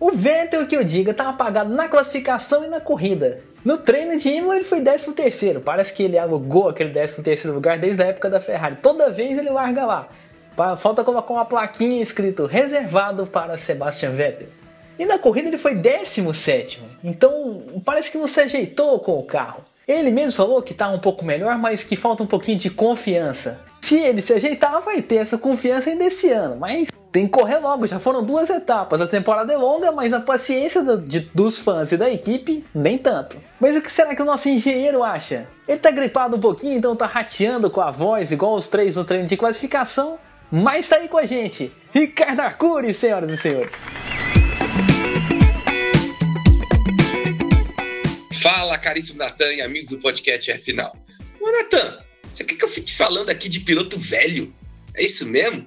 O 0.00 0.10
Vettel, 0.10 0.66
que 0.66 0.76
eu 0.76 0.82
diga, 0.82 1.12
estava 1.12 1.30
apagado 1.30 1.72
na 1.72 1.86
classificação 1.86 2.64
e 2.64 2.68
na 2.68 2.80
corrida. 2.80 3.40
No 3.64 3.78
treino 3.78 4.18
de 4.18 4.28
Imola 4.28 4.56
ele 4.56 4.64
foi 4.64 4.80
13 4.80 5.12
terceiro. 5.12 5.60
Parece 5.60 5.94
que 5.94 6.02
ele 6.02 6.18
alugou 6.18 6.68
aquele 6.68 6.90
13 6.90 7.22
terceiro 7.22 7.54
lugar 7.54 7.78
desde 7.78 8.02
a 8.02 8.06
época 8.06 8.28
da 8.28 8.40
Ferrari. 8.40 8.76
Toda 8.82 9.10
vez 9.10 9.38
ele 9.38 9.50
larga 9.50 9.86
lá. 9.86 10.08
Falta 10.76 11.04
colocar 11.04 11.32
uma 11.32 11.44
plaquinha 11.44 12.02
escrito 12.02 12.46
reservado 12.46 13.26
para 13.26 13.56
Sebastian 13.56 14.10
Vettel. 14.10 14.63
E 14.98 15.04
na 15.04 15.18
corrida 15.18 15.48
ele 15.48 15.58
foi 15.58 15.74
17. 15.74 16.82
Então 17.02 17.62
parece 17.84 18.10
que 18.10 18.18
não 18.18 18.26
se 18.26 18.40
ajeitou 18.40 18.98
com 19.00 19.18
o 19.18 19.24
carro. 19.24 19.64
Ele 19.86 20.10
mesmo 20.10 20.36
falou 20.36 20.62
que 20.62 20.72
está 20.72 20.88
um 20.88 20.98
pouco 20.98 21.24
melhor, 21.24 21.58
mas 21.58 21.82
que 21.84 21.96
falta 21.96 22.22
um 22.22 22.26
pouquinho 22.26 22.58
de 22.58 22.70
confiança. 22.70 23.60
Se 23.82 23.98
ele 23.98 24.22
se 24.22 24.32
ajeitar, 24.32 24.80
vai 24.80 25.02
ter 25.02 25.16
essa 25.16 25.36
confiança 25.36 25.90
ainda 25.90 26.04
esse 26.04 26.30
ano. 26.30 26.56
Mas 26.56 26.88
tem 27.12 27.26
que 27.26 27.32
correr 27.32 27.58
logo, 27.58 27.86
já 27.86 27.98
foram 27.98 28.24
duas 28.24 28.48
etapas. 28.48 28.98
A 28.98 29.06
temporada 29.06 29.52
é 29.52 29.56
longa, 29.58 29.92
mas 29.92 30.14
a 30.14 30.20
paciência 30.20 30.82
do, 30.82 31.02
de, 31.02 31.20
dos 31.34 31.58
fãs 31.58 31.92
e 31.92 31.96
da 31.98 32.08
equipe, 32.08 32.64
nem 32.74 32.96
tanto. 32.96 33.36
Mas 33.60 33.76
o 33.76 33.82
que 33.82 33.92
será 33.92 34.14
que 34.14 34.22
o 34.22 34.24
nosso 34.24 34.48
engenheiro 34.48 35.02
acha? 35.02 35.46
Ele 35.68 35.78
tá 35.78 35.90
gripado 35.90 36.36
um 36.36 36.40
pouquinho, 36.40 36.78
então 36.78 36.96
tá 36.96 37.04
rateando 37.04 37.68
com 37.68 37.82
a 37.82 37.90
voz, 37.90 38.32
igual 38.32 38.54
os 38.54 38.68
três 38.68 38.96
no 38.96 39.04
treino 39.04 39.28
de 39.28 39.36
classificação. 39.36 40.18
Mas 40.50 40.88
tá 40.88 40.96
aí 40.96 41.08
com 41.08 41.18
a 41.18 41.26
gente, 41.26 41.70
Ricardo 41.92 42.40
Arcuri, 42.40 42.94
senhoras 42.94 43.30
e 43.30 43.36
senhores. 43.36 43.86
Fala, 48.74 48.78
caríssimo 48.78 49.18
Natan 49.18 49.52
e 49.52 49.60
amigos 49.60 49.90
do 49.90 49.98
podcast 50.00 50.50
é 50.50 50.58
final. 50.58 50.96
Ô, 51.40 51.50
Natan, 51.50 52.02
você 52.24 52.42
quer 52.44 52.56
que 52.56 52.64
eu 52.64 52.68
fique 52.68 52.92
falando 52.92 53.30
aqui 53.30 53.48
de 53.48 53.60
piloto 53.60 53.98
velho? 53.98 54.52
É 54.96 55.04
isso 55.04 55.26
mesmo? 55.26 55.64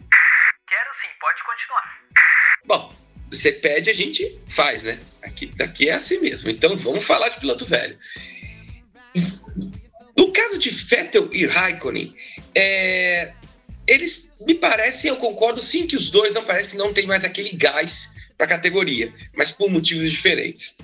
Quero 0.68 0.90
sim, 1.02 1.08
pode 1.22 1.42
continuar. 1.46 2.00
Bom, 2.66 2.94
você 3.30 3.54
pede, 3.54 3.90
a 3.90 3.94
gente 3.94 4.38
faz, 4.48 4.84
né? 4.84 5.00
Aqui, 5.22 5.52
aqui 5.62 5.90
é 5.90 5.94
assim 5.94 6.20
mesmo. 6.20 6.50
Então 6.50 6.76
vamos 6.76 7.06
falar 7.06 7.30
de 7.30 7.40
piloto 7.40 7.66
velho. 7.66 7.98
No 10.18 10.34
caso 10.34 10.60
de 10.60 10.70
Vettel 10.70 11.30
e 11.32 11.46
Raikkonen, 11.46 12.14
é, 12.54 13.34
eles 13.88 14.36
me 14.42 14.56
parecem, 14.56 15.10
eu 15.10 15.16
concordo 15.16 15.62
sim 15.62 15.88
que 15.88 15.96
os 15.96 16.10
dois 16.10 16.34
não 16.34 16.44
parecem 16.44 16.72
que 16.72 16.78
não 16.78 16.94
tem 16.94 17.08
mais 17.08 17.24
aquele 17.24 17.56
gás 17.56 18.16
para 18.38 18.46
a 18.46 18.50
categoria, 18.50 19.14
mas 19.34 19.52
por 19.52 19.70
motivos 19.70 20.12
diferentes. 20.12 20.78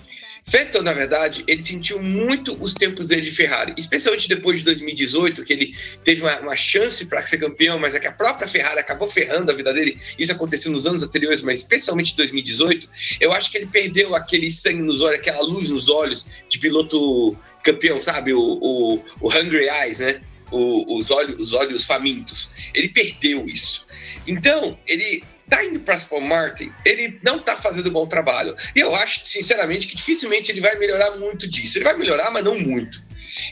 Vettel, 0.46 0.84
na 0.84 0.92
verdade, 0.92 1.44
ele 1.48 1.64
sentiu 1.64 2.02
muito 2.02 2.62
os 2.62 2.74
tempos 2.74 3.08
dele 3.08 3.22
de 3.22 3.32
Ferrari, 3.32 3.74
especialmente 3.78 4.28
depois 4.28 4.60
de 4.60 4.66
2018, 4.66 5.44
que 5.44 5.54
ele 5.54 5.76
teve 6.04 6.22
uma, 6.22 6.38
uma 6.42 6.56
chance 6.56 7.06
para 7.06 7.26
ser 7.26 7.38
campeão, 7.38 7.80
mas 7.80 7.96
é 7.96 8.00
que 8.00 8.08
a 8.08 8.12
própria 8.12 8.48
Ferrari 8.48 8.80
acabou 8.80 9.08
ferrando 9.08 9.52
a 9.52 9.56
vida 9.56 9.74
dele. 9.74 9.98
Isso 10.20 10.32
aconteceu 10.34 10.72
nos 10.72 10.86
anos 10.86 11.02
anteriores, 11.02 11.42
mas 11.42 11.62
especialmente 11.62 12.14
em 12.14 12.18
2018. 12.18 12.90
Eu 13.22 13.32
acho 13.32 13.50
que 13.50 13.58
ele 13.58 13.68
perdeu 13.68 14.16
aquele 14.16 14.52
sangue 14.52 14.82
nos 14.82 15.02
olhos, 15.02 15.20
aquela 15.20 15.42
luz 15.42 15.70
nos 15.70 15.90
olhos 15.90 16.28
de 16.50 16.60
piloto 16.60 17.38
campeão, 17.64 17.98
sabe? 17.98 18.34
O, 18.34 18.60
o, 18.62 19.06
o 19.22 19.30
Hungry 19.30 19.70
Eyes, 19.70 20.00
né? 20.00 20.22
O, 20.52 20.98
os, 20.98 21.10
olhos, 21.10 21.40
os 21.40 21.54
olhos 21.54 21.86
famintos. 21.86 22.54
Ele 22.74 22.90
perdeu 22.90 23.46
isso. 23.46 23.88
Então, 24.28 24.78
ele 24.86 25.24
tá 25.53 25.63
indo 25.63 25.79
para 25.81 25.93
Aston 25.93 26.19
Martin, 26.22 26.74
ele 26.83 27.19
não 27.22 27.38
tá 27.38 27.55
fazendo 27.55 27.89
um 27.89 27.93
bom 27.93 28.07
trabalho. 28.07 28.55
E 28.75 28.79
eu 28.79 28.95
acho, 28.95 29.22
sinceramente, 29.27 29.88
que 29.88 29.95
dificilmente 29.95 30.51
ele 30.51 30.60
vai 30.60 30.75
melhorar 30.79 31.12
muito 31.17 31.48
disso. 31.48 31.77
Ele 31.77 31.86
vai 31.86 31.95
melhorar, 31.95 32.31
mas 32.31 32.43
não 32.43 32.57
muito. 32.57 33.00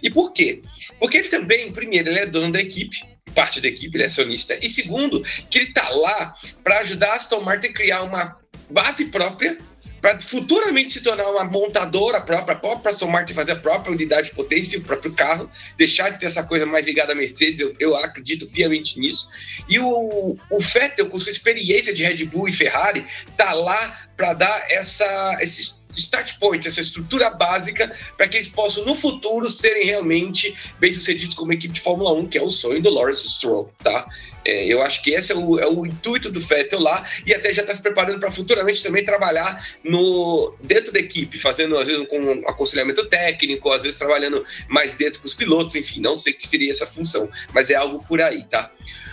E 0.01 0.09
por 0.09 0.33
quê? 0.33 0.63
Porque 0.99 1.17
ele 1.17 1.29
também, 1.29 1.71
primeiro, 1.71 2.09
ele 2.09 2.19
é 2.19 2.25
dono 2.25 2.51
da 2.51 2.59
equipe, 2.59 3.03
parte 3.35 3.61
da 3.61 3.67
equipe, 3.67 3.95
ele 3.95 4.03
é 4.03 4.07
acionista. 4.07 4.57
E 4.61 4.67
segundo, 4.67 5.21
que 5.49 5.59
ele 5.59 5.73
tá 5.73 5.87
lá 5.89 6.35
para 6.63 6.79
ajudar 6.79 7.11
a 7.11 7.15
Aston 7.15 7.41
Martin 7.41 7.67
a 7.67 7.73
criar 7.73 8.01
uma 8.01 8.35
base 8.69 9.05
própria 9.05 9.57
para 10.01 10.19
futuramente 10.19 10.93
se 10.93 11.01
tornar 11.01 11.29
uma 11.29 11.43
montadora 11.43 12.19
própria, 12.19 12.55
a 12.55 12.59
própria 12.59 12.91
Aston 12.91 13.07
Martin 13.07 13.33
fazer 13.33 13.51
a 13.51 13.55
própria 13.57 13.93
unidade 13.93 14.29
de 14.29 14.35
potência 14.35 14.75
e 14.75 14.79
o 14.79 14.83
próprio 14.83 15.13
carro, 15.13 15.49
deixar 15.77 16.09
de 16.09 16.19
ter 16.19 16.25
essa 16.25 16.43
coisa 16.43 16.65
mais 16.65 16.85
ligada 16.85 17.13
à 17.13 17.15
Mercedes, 17.15 17.59
eu, 17.59 17.75
eu 17.79 17.95
acredito 17.95 18.47
piamente 18.47 18.99
nisso. 18.99 19.29
E 19.69 19.77
o, 19.79 20.35
o 20.49 20.59
Vettel, 20.59 21.09
com 21.09 21.19
sua 21.19 21.31
experiência 21.31 21.93
de 21.93 22.03
Red 22.03 22.25
Bull 22.25 22.49
e 22.49 22.53
Ferrari, 22.53 23.05
tá 23.37 23.53
lá 23.53 24.07
para 24.17 24.33
dar 24.33 24.65
essa, 24.69 25.37
esse 25.39 25.81
start 25.93 26.37
point, 26.39 26.67
essa 26.67 26.81
estrutura 26.81 27.29
básica 27.29 27.91
para 28.17 28.27
que 28.27 28.37
eles 28.37 28.47
possam 28.47 28.85
no 28.85 28.95
futuro 28.95 29.49
serem 29.49 29.85
realmente 29.85 30.55
bem-sucedidos 30.79 31.35
como 31.35 31.53
equipe 31.53 31.73
de 31.73 31.81
Fórmula 31.81 32.13
1, 32.13 32.27
que 32.27 32.37
é 32.37 32.41
o 32.41 32.49
sonho 32.49 32.81
do 32.81 32.89
Lawrence 32.89 33.27
Stroll, 33.27 33.71
tá? 33.83 34.07
É, 34.43 34.65
eu 34.65 34.81
acho 34.81 35.03
que 35.03 35.11
esse 35.11 35.31
é 35.31 35.35
o, 35.35 35.59
é 35.59 35.67
o, 35.67 35.85
intuito 35.85 36.31
do 36.31 36.39
Vettel 36.39 36.79
lá 36.79 37.05
e 37.25 37.33
até 37.33 37.53
já 37.53 37.61
está 37.61 37.75
se 37.75 37.81
preparando 37.81 38.19
para 38.19 38.31
futuramente 38.31 38.83
também 38.83 39.05
trabalhar 39.05 39.63
no 39.83 40.55
dentro 40.61 40.91
da 40.91 40.99
equipe, 40.99 41.37
fazendo 41.37 41.77
às 41.77 41.87
vezes 41.87 42.07
com 42.07 42.31
aconselhamento 42.47 43.05
técnico, 43.05 43.71
às 43.71 43.83
vezes 43.83 43.99
trabalhando 43.99 44.43
mais 44.67 44.95
dentro 44.95 45.21
com 45.21 45.27
os 45.27 45.33
pilotos, 45.33 45.75
enfim, 45.75 46.01
não 46.01 46.15
sei 46.15 46.33
que 46.33 46.47
seria 46.47 46.71
essa 46.71 46.87
função, 46.87 47.29
mas 47.53 47.69
é 47.69 47.75
algo 47.75 48.03
por 48.07 48.21
aí, 48.21 48.43
tá? 48.43 48.71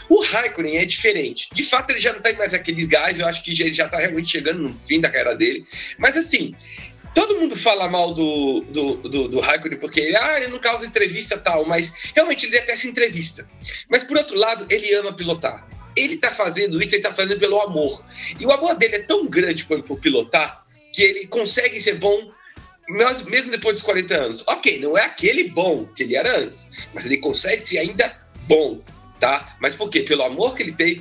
O 0.09 0.23
Raikkonen 0.23 0.79
é 0.79 0.87
diferente. 0.87 1.49
De 1.53 1.63
fato, 1.63 1.91
ele 1.91 2.01
já 2.01 2.13
não 2.13 2.21
tem 2.21 2.35
mais 2.35 2.55
aqueles 2.55 2.87
gás, 2.87 3.19
eu 3.19 3.27
acho 3.27 3.45
que 3.45 3.51
ele 3.51 3.73
já 3.73 3.85
está 3.85 3.99
realmente 3.99 4.31
chegando 4.31 4.61
no 4.61 4.77
fim 4.77 5.01
da 5.01 5.11
carreira 5.11 5.37
dele. 5.37 5.67
Mas 5.99 6.17
assim, 6.17 6.55
todo 7.15 7.38
mundo 7.38 7.57
fala 7.57 7.88
mal 7.88 8.15
do, 8.15 8.61
do, 8.69 8.97
do, 8.97 9.29
do 9.29 9.41
Raikkonen 9.41 9.79
porque 9.79 10.00
ele, 10.00 10.17
ah, 10.17 10.37
ele 10.37 10.49
não 10.49 10.59
causa 10.59 10.87
entrevista 10.87 11.38
tal, 11.38 11.65
mas 11.65 11.93
realmente 12.15 12.47
ele 12.47 12.53
detesta 12.53 12.87
entrevista. 12.87 13.49
Mas 13.88 14.05
por 14.05 14.17
outro 14.17 14.37
lado, 14.37 14.67
ele 14.71 14.95
ama 14.95 15.12
pilotar. 15.12 15.67
Ele 15.97 16.15
está 16.15 16.31
fazendo 16.31 16.81
isso, 16.81 16.95
ele 16.95 17.03
está 17.03 17.12
fazendo 17.12 17.38
pelo 17.38 17.61
amor. 17.61 18.05
E 18.38 18.47
o 18.47 18.53
amor 18.53 18.77
dele 18.77 18.97
é 18.97 19.03
tão 19.03 19.27
grande 19.27 19.65
por, 19.65 19.83
por 19.83 19.99
pilotar 19.99 20.65
que 20.93 21.03
ele 21.03 21.27
consegue 21.27 21.81
ser 21.81 21.95
bom 21.95 22.33
mesmo 22.88 23.50
depois 23.50 23.77
dos 23.77 23.83
40 23.83 24.17
anos. 24.17 24.45
Ok, 24.47 24.79
não 24.81 24.97
é 24.97 25.05
aquele 25.05 25.50
bom 25.50 25.85
que 25.87 26.03
ele 26.03 26.17
era 26.17 26.38
antes, 26.38 26.71
mas 26.95 27.05
ele 27.05 27.19
consegue 27.19 27.61
ser 27.61 27.79
ainda 27.79 28.15
bom 28.47 28.81
tá? 29.19 29.57
Mas 29.61 29.75
por 29.75 29.91
quê? 29.91 30.03
Pelo 30.03 30.23
amor 30.23 30.55
que 30.55 30.63
ele 30.63 30.73
tem 30.73 30.99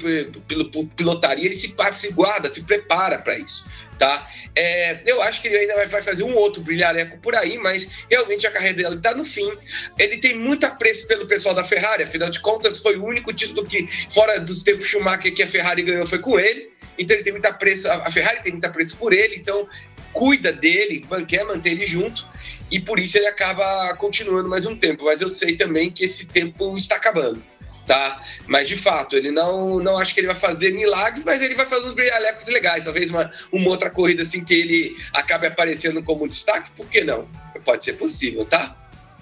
pelo, 0.48 0.88
pilotaria, 0.88 1.46
ele 1.46 1.56
se, 1.56 1.76
se 1.94 2.12
guarda, 2.12 2.52
se 2.52 2.64
prepara 2.64 3.20
para 3.20 3.38
isso, 3.38 3.66
tá? 3.98 4.28
É, 4.56 5.02
eu 5.06 5.22
acho 5.22 5.42
que 5.42 5.48
ele 5.48 5.58
ainda 5.58 5.88
vai 5.88 6.02
fazer 6.02 6.24
um 6.24 6.36
outro 6.36 6.62
brilhareco 6.62 7.20
por 7.20 7.36
aí, 7.36 7.58
mas 7.58 8.06
realmente 8.10 8.48
a 8.48 8.52
carreira 8.52 8.76
dele 8.76 8.96
está 8.96 9.14
no 9.14 9.24
fim. 9.24 9.52
Ele 9.98 10.18
tem 10.18 10.38
muito 10.38 10.66
apreço 10.66 11.08
pelo 11.08 11.28
pessoal 11.28 11.54
da 11.54 11.64
Ferrari, 11.64 12.04
afinal 12.04 12.30
de 12.30 12.40
contas, 12.40 12.80
foi 12.80 12.98
o 12.98 13.06
único 13.06 13.32
título 13.34 13.66
que, 13.66 13.88
fora 14.12 14.40
dos 14.40 14.64
tempos 14.64 14.88
Schumacher, 14.88 15.34
que 15.34 15.44
a 15.44 15.48
Ferrari 15.48 15.84
ganhou 15.84 16.06
foi 16.06 16.20
com 16.20 16.40
ele. 16.40 16.72
Então 16.98 17.16
ele 17.16 17.24
tem 17.24 17.34
muito 17.34 17.46
apreço, 17.46 17.90
a 17.90 18.10
Ferrari 18.10 18.42
tem 18.42 18.52
muito 18.52 18.66
apreço 18.66 18.98
por 18.98 19.14
ele, 19.14 19.36
então 19.36 19.68
cuida 20.12 20.52
dele, 20.52 21.06
quer 21.28 21.44
manter 21.46 21.72
ele 21.72 21.86
junto 21.86 22.28
e 22.70 22.80
por 22.80 23.00
isso 23.00 23.18
ele 23.18 23.28
acaba 23.28 23.94
continuando 23.96 24.50
mais 24.50 24.66
um 24.66 24.76
tempo. 24.76 25.06
Mas 25.06 25.22
eu 25.22 25.30
sei 25.30 25.56
também 25.56 25.92
que 25.92 26.04
esse 26.04 26.28
tempo 26.28 26.76
está 26.76 26.96
acabando 26.96 27.42
tá? 27.88 28.22
Mas 28.46 28.68
de 28.68 28.76
fato, 28.76 29.16
ele 29.16 29.32
não, 29.32 29.80
não 29.80 29.98
acho 29.98 30.14
que 30.14 30.20
ele 30.20 30.28
vai 30.28 30.36
fazer 30.36 30.72
milagres, 30.72 31.24
mas 31.24 31.42
ele 31.42 31.56
vai 31.56 31.66
fazer 31.66 31.88
uns 31.88 31.94
brilhalecos 31.94 32.48
legais. 32.48 32.84
Talvez 32.84 33.10
uma, 33.10 33.32
uma 33.52 33.70
outra 33.70 33.90
corrida 33.90 34.24
assim 34.24 34.44
que 34.44 34.54
ele 34.54 34.96
acabe 35.14 35.48
aparecendo 35.48 36.04
como 36.04 36.28
destaque, 36.28 36.70
por 36.72 36.86
que 36.88 37.04
não? 37.04 37.28
Pode 37.64 37.84
ser 37.84 37.94
possível, 37.94 38.46
tá? 38.46 38.76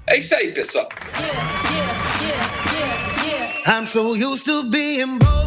É 0.08 0.18
isso 0.18 0.36
aí, 0.36 0.52
pessoal. 0.52 0.90
I'm 3.68 3.88
so 3.88 4.10
used 4.10 4.46
to 4.46 4.64
being 4.70 5.18
bold. 5.20 5.46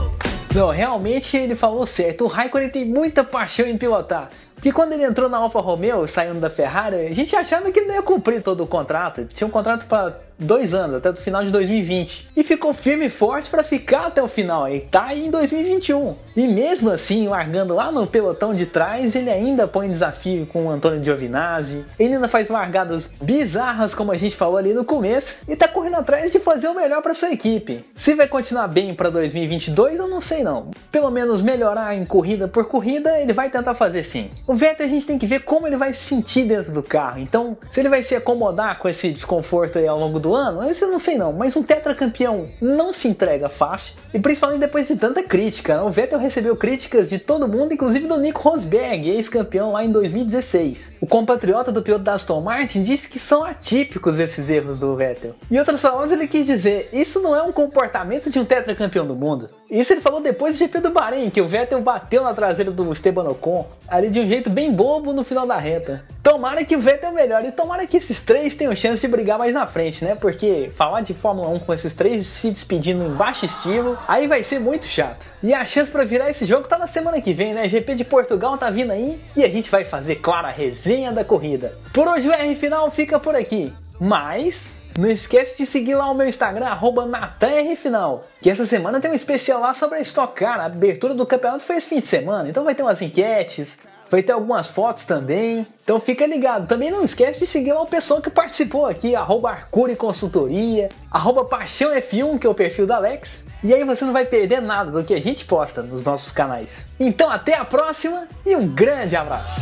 Não, 0.54 0.70
realmente 0.70 1.36
ele 1.36 1.54
falou 1.54 1.86
certo. 1.86 2.24
O 2.24 2.26
Raikkonen 2.26 2.70
tem 2.70 2.84
muita 2.84 3.22
paixão 3.22 3.66
em 3.66 3.76
pilotar. 3.76 4.30
Porque 4.58 4.72
quando 4.72 4.92
ele 4.92 5.04
entrou 5.04 5.28
na 5.28 5.38
Alfa 5.38 5.60
Romeo, 5.60 6.06
saindo 6.08 6.40
da 6.40 6.50
Ferrari, 6.50 6.96
a 7.06 7.14
gente 7.14 7.34
achava 7.36 7.70
que 7.70 7.80
não 7.82 7.94
ia 7.94 8.02
cumprir 8.02 8.42
todo 8.42 8.64
o 8.64 8.66
contrato. 8.66 9.24
Tinha 9.24 9.46
um 9.46 9.50
contrato 9.50 9.86
para 9.86 10.16
dois 10.38 10.72
anos, 10.74 10.96
até 10.96 11.10
o 11.10 11.16
final 11.16 11.44
de 11.44 11.50
2020. 11.50 12.28
E 12.36 12.44
ficou 12.44 12.72
firme 12.72 13.06
e 13.06 13.10
forte 13.10 13.50
para 13.50 13.62
ficar 13.62 14.06
até 14.06 14.22
o 14.22 14.28
final 14.28 14.64
aí, 14.64 14.80
tá 14.80 15.06
aí 15.06 15.26
em 15.26 15.30
2021. 15.30 16.14
E 16.36 16.46
mesmo 16.46 16.90
assim, 16.90 17.28
largando 17.28 17.74
lá 17.74 17.90
no 17.90 18.06
pelotão 18.06 18.54
de 18.54 18.66
trás, 18.66 19.14
ele 19.14 19.30
ainda 19.30 19.66
põe 19.66 19.88
desafio 19.88 20.46
com 20.46 20.66
o 20.66 20.70
Antônio 20.70 21.04
Giovinazzi. 21.04 21.84
Ele 21.98 22.14
ainda 22.14 22.28
faz 22.28 22.48
largadas 22.48 23.14
bizarras, 23.20 23.94
como 23.94 24.12
a 24.12 24.16
gente 24.16 24.36
falou 24.36 24.56
ali 24.56 24.72
no 24.72 24.84
começo, 24.84 25.38
e 25.48 25.56
tá 25.56 25.66
correndo 25.66 25.96
atrás 25.96 26.30
de 26.30 26.38
fazer 26.38 26.68
o 26.68 26.74
melhor 26.74 27.02
para 27.02 27.14
sua 27.14 27.32
equipe. 27.32 27.84
Se 27.94 28.14
vai 28.14 28.28
continuar 28.28 28.68
bem 28.68 28.94
para 28.94 29.10
2022, 29.10 29.98
eu 29.98 30.08
não 30.08 30.20
sei 30.20 30.42
não. 30.42 30.70
Pelo 30.92 31.10
menos 31.10 31.42
melhorar 31.42 31.96
em 31.96 32.04
corrida 32.04 32.46
por 32.46 32.66
corrida, 32.66 33.20
ele 33.20 33.32
vai 33.32 33.50
tentar 33.50 33.74
fazer 33.74 34.04
sim. 34.04 34.30
O 34.48 34.54
Vettel 34.54 34.86
a 34.86 34.88
gente 34.88 35.06
tem 35.06 35.18
que 35.18 35.26
ver 35.26 35.40
como 35.40 35.66
ele 35.66 35.76
vai 35.76 35.92
se 35.92 36.06
sentir 36.06 36.46
dentro 36.46 36.72
do 36.72 36.82
carro. 36.82 37.18
Então, 37.20 37.54
se 37.70 37.80
ele 37.80 37.90
vai 37.90 38.02
se 38.02 38.16
acomodar 38.16 38.78
com 38.78 38.88
esse 38.88 39.10
desconforto 39.10 39.78
aí 39.78 39.86
ao 39.86 39.98
longo 39.98 40.18
do 40.18 40.34
ano? 40.34 40.66
Esse 40.66 40.82
eu 40.82 40.88
não 40.88 40.98
sei 40.98 41.18
não, 41.18 41.34
mas 41.34 41.54
um 41.54 41.62
tetracampeão 41.62 42.48
não 42.58 42.90
se 42.90 43.08
entrega 43.08 43.50
fácil, 43.50 43.96
e 44.14 44.18
principalmente 44.18 44.60
depois 44.60 44.88
de 44.88 44.96
tanta 44.96 45.22
crítica. 45.22 45.84
O 45.84 45.90
Vettel 45.90 46.18
recebeu 46.18 46.56
críticas 46.56 47.10
de 47.10 47.18
todo 47.18 47.46
mundo, 47.46 47.74
inclusive 47.74 48.06
do 48.06 48.16
Nico 48.16 48.40
Rosberg, 48.40 49.10
ex-campeão 49.10 49.72
lá 49.72 49.84
em 49.84 49.92
2016. 49.92 50.94
O 50.98 51.06
compatriota 51.06 51.70
do 51.70 51.82
piloto 51.82 52.04
da 52.04 52.14
Aston 52.14 52.40
Martin 52.40 52.82
disse 52.82 53.10
que 53.10 53.18
são 53.18 53.44
atípicos 53.44 54.18
esses 54.18 54.48
erros 54.48 54.80
do 54.80 54.96
Vettel. 54.96 55.34
Em 55.50 55.58
outras 55.58 55.78
palavras, 55.78 56.10
ele 56.10 56.26
quis 56.26 56.46
dizer, 56.46 56.88
isso 56.90 57.20
não 57.20 57.36
é 57.36 57.42
um 57.42 57.52
comportamento 57.52 58.30
de 58.30 58.38
um 58.38 58.46
tetracampeão 58.46 59.06
do 59.06 59.14
mundo. 59.14 59.50
Isso 59.70 59.92
ele 59.92 60.00
falou 60.00 60.22
depois 60.22 60.56
do 60.56 60.60
GP 60.60 60.80
do 60.80 60.90
Bahrein, 60.90 61.28
que 61.28 61.42
o 61.42 61.46
Vettel 61.46 61.82
bateu 61.82 62.22
na 62.22 62.32
traseira 62.32 62.70
do 62.70 62.90
Esteban 62.90 63.28
Ocon, 63.28 63.66
ali 63.86 64.08
de 64.08 64.20
um 64.20 64.26
jeito 64.26 64.37
bem 64.46 64.72
bobo 64.72 65.12
no 65.12 65.24
final 65.24 65.46
da 65.46 65.56
reta. 65.56 66.04
Tomara 66.22 66.64
que 66.64 66.76
o 66.76 66.80
Vettel 66.80 67.12
melhore 67.12 67.48
e 67.48 67.52
tomara 67.52 67.86
que 67.86 67.96
esses 67.96 68.20
três 68.20 68.54
tenham 68.54 68.76
chance 68.76 69.00
de 69.00 69.08
brigar 69.08 69.38
mais 69.38 69.54
na 69.54 69.66
frente, 69.66 70.04
né? 70.04 70.14
Porque 70.14 70.70
falar 70.76 71.00
de 71.00 71.14
Fórmula 71.14 71.48
1 71.48 71.60
com 71.60 71.74
esses 71.74 71.94
três 71.94 72.26
se 72.26 72.50
despedindo 72.50 73.04
em 73.04 73.14
baixo 73.14 73.44
estilo, 73.44 73.98
aí 74.06 74.26
vai 74.26 74.44
ser 74.44 74.58
muito 74.58 74.86
chato. 74.86 75.26
E 75.42 75.54
a 75.54 75.64
chance 75.64 75.90
para 75.90 76.04
virar 76.04 76.30
esse 76.30 76.44
jogo 76.46 76.68
tá 76.68 76.78
na 76.78 76.86
semana 76.86 77.20
que 77.20 77.32
vem, 77.32 77.54
né? 77.54 77.68
GP 77.68 77.94
de 77.94 78.04
Portugal 78.04 78.56
tá 78.58 78.70
vindo 78.70 78.92
aí 78.92 79.20
e 79.34 79.42
a 79.42 79.48
gente 79.48 79.70
vai 79.70 79.84
fazer, 79.84 80.16
claro, 80.16 80.46
a 80.46 80.50
resenha 80.50 81.10
da 81.10 81.24
corrida. 81.24 81.76
Por 81.92 82.06
hoje 82.06 82.28
o 82.28 82.32
R 82.32 82.54
final 82.54 82.90
fica 82.90 83.18
por 83.18 83.34
aqui. 83.34 83.72
Mas 84.00 84.78
não 84.98 85.08
esquece 85.08 85.56
de 85.56 85.64
seguir 85.64 85.94
lá 85.94 86.10
o 86.10 86.14
meu 86.14 86.28
Instagram, 86.28 86.66
NatanRFinal, 87.08 88.24
que 88.40 88.50
essa 88.50 88.66
semana 88.66 89.00
tem 89.00 89.08
um 89.08 89.14
especial 89.14 89.60
lá 89.60 89.72
sobre 89.72 89.98
a 89.98 90.00
Stock 90.00 90.34
Car. 90.34 90.58
A 90.58 90.66
abertura 90.66 91.14
do 91.14 91.24
campeonato 91.24 91.62
foi 91.62 91.76
esse 91.76 91.86
fim 91.86 92.00
de 92.00 92.06
semana, 92.06 92.48
então 92.48 92.64
vai 92.64 92.74
ter 92.74 92.82
umas 92.82 93.00
enquetes, 93.00 93.78
vai 94.10 94.22
ter 94.22 94.32
algumas 94.32 94.66
fotos 94.66 95.04
também. 95.04 95.66
Então 95.82 96.00
fica 96.00 96.26
ligado. 96.26 96.66
Também 96.66 96.90
não 96.90 97.04
esquece 97.04 97.38
de 97.38 97.46
seguir 97.46 97.72
uma 97.72 97.86
pessoa 97.86 98.20
que 98.20 98.30
participou 98.30 98.86
aqui, 98.86 99.14
arroba 99.14 99.50
Arcure 99.50 99.96
Consultoria, 99.96 100.88
arroba 101.10 101.44
Paixão 101.44 101.92
F1, 101.92 102.38
que 102.38 102.46
é 102.46 102.50
o 102.50 102.54
perfil 102.54 102.86
da 102.86 102.96
Alex. 102.96 103.44
E 103.62 103.74
aí 103.74 103.84
você 103.84 104.04
não 104.04 104.12
vai 104.12 104.24
perder 104.24 104.60
nada 104.60 104.90
do 104.90 105.04
que 105.04 105.14
a 105.14 105.20
gente 105.20 105.44
posta 105.44 105.82
nos 105.82 106.02
nossos 106.02 106.30
canais. 106.30 106.86
Então 106.98 107.30
até 107.30 107.54
a 107.56 107.64
próxima 107.64 108.28
e 108.46 108.54
um 108.54 108.68
grande 108.68 109.16
abraço! 109.16 109.60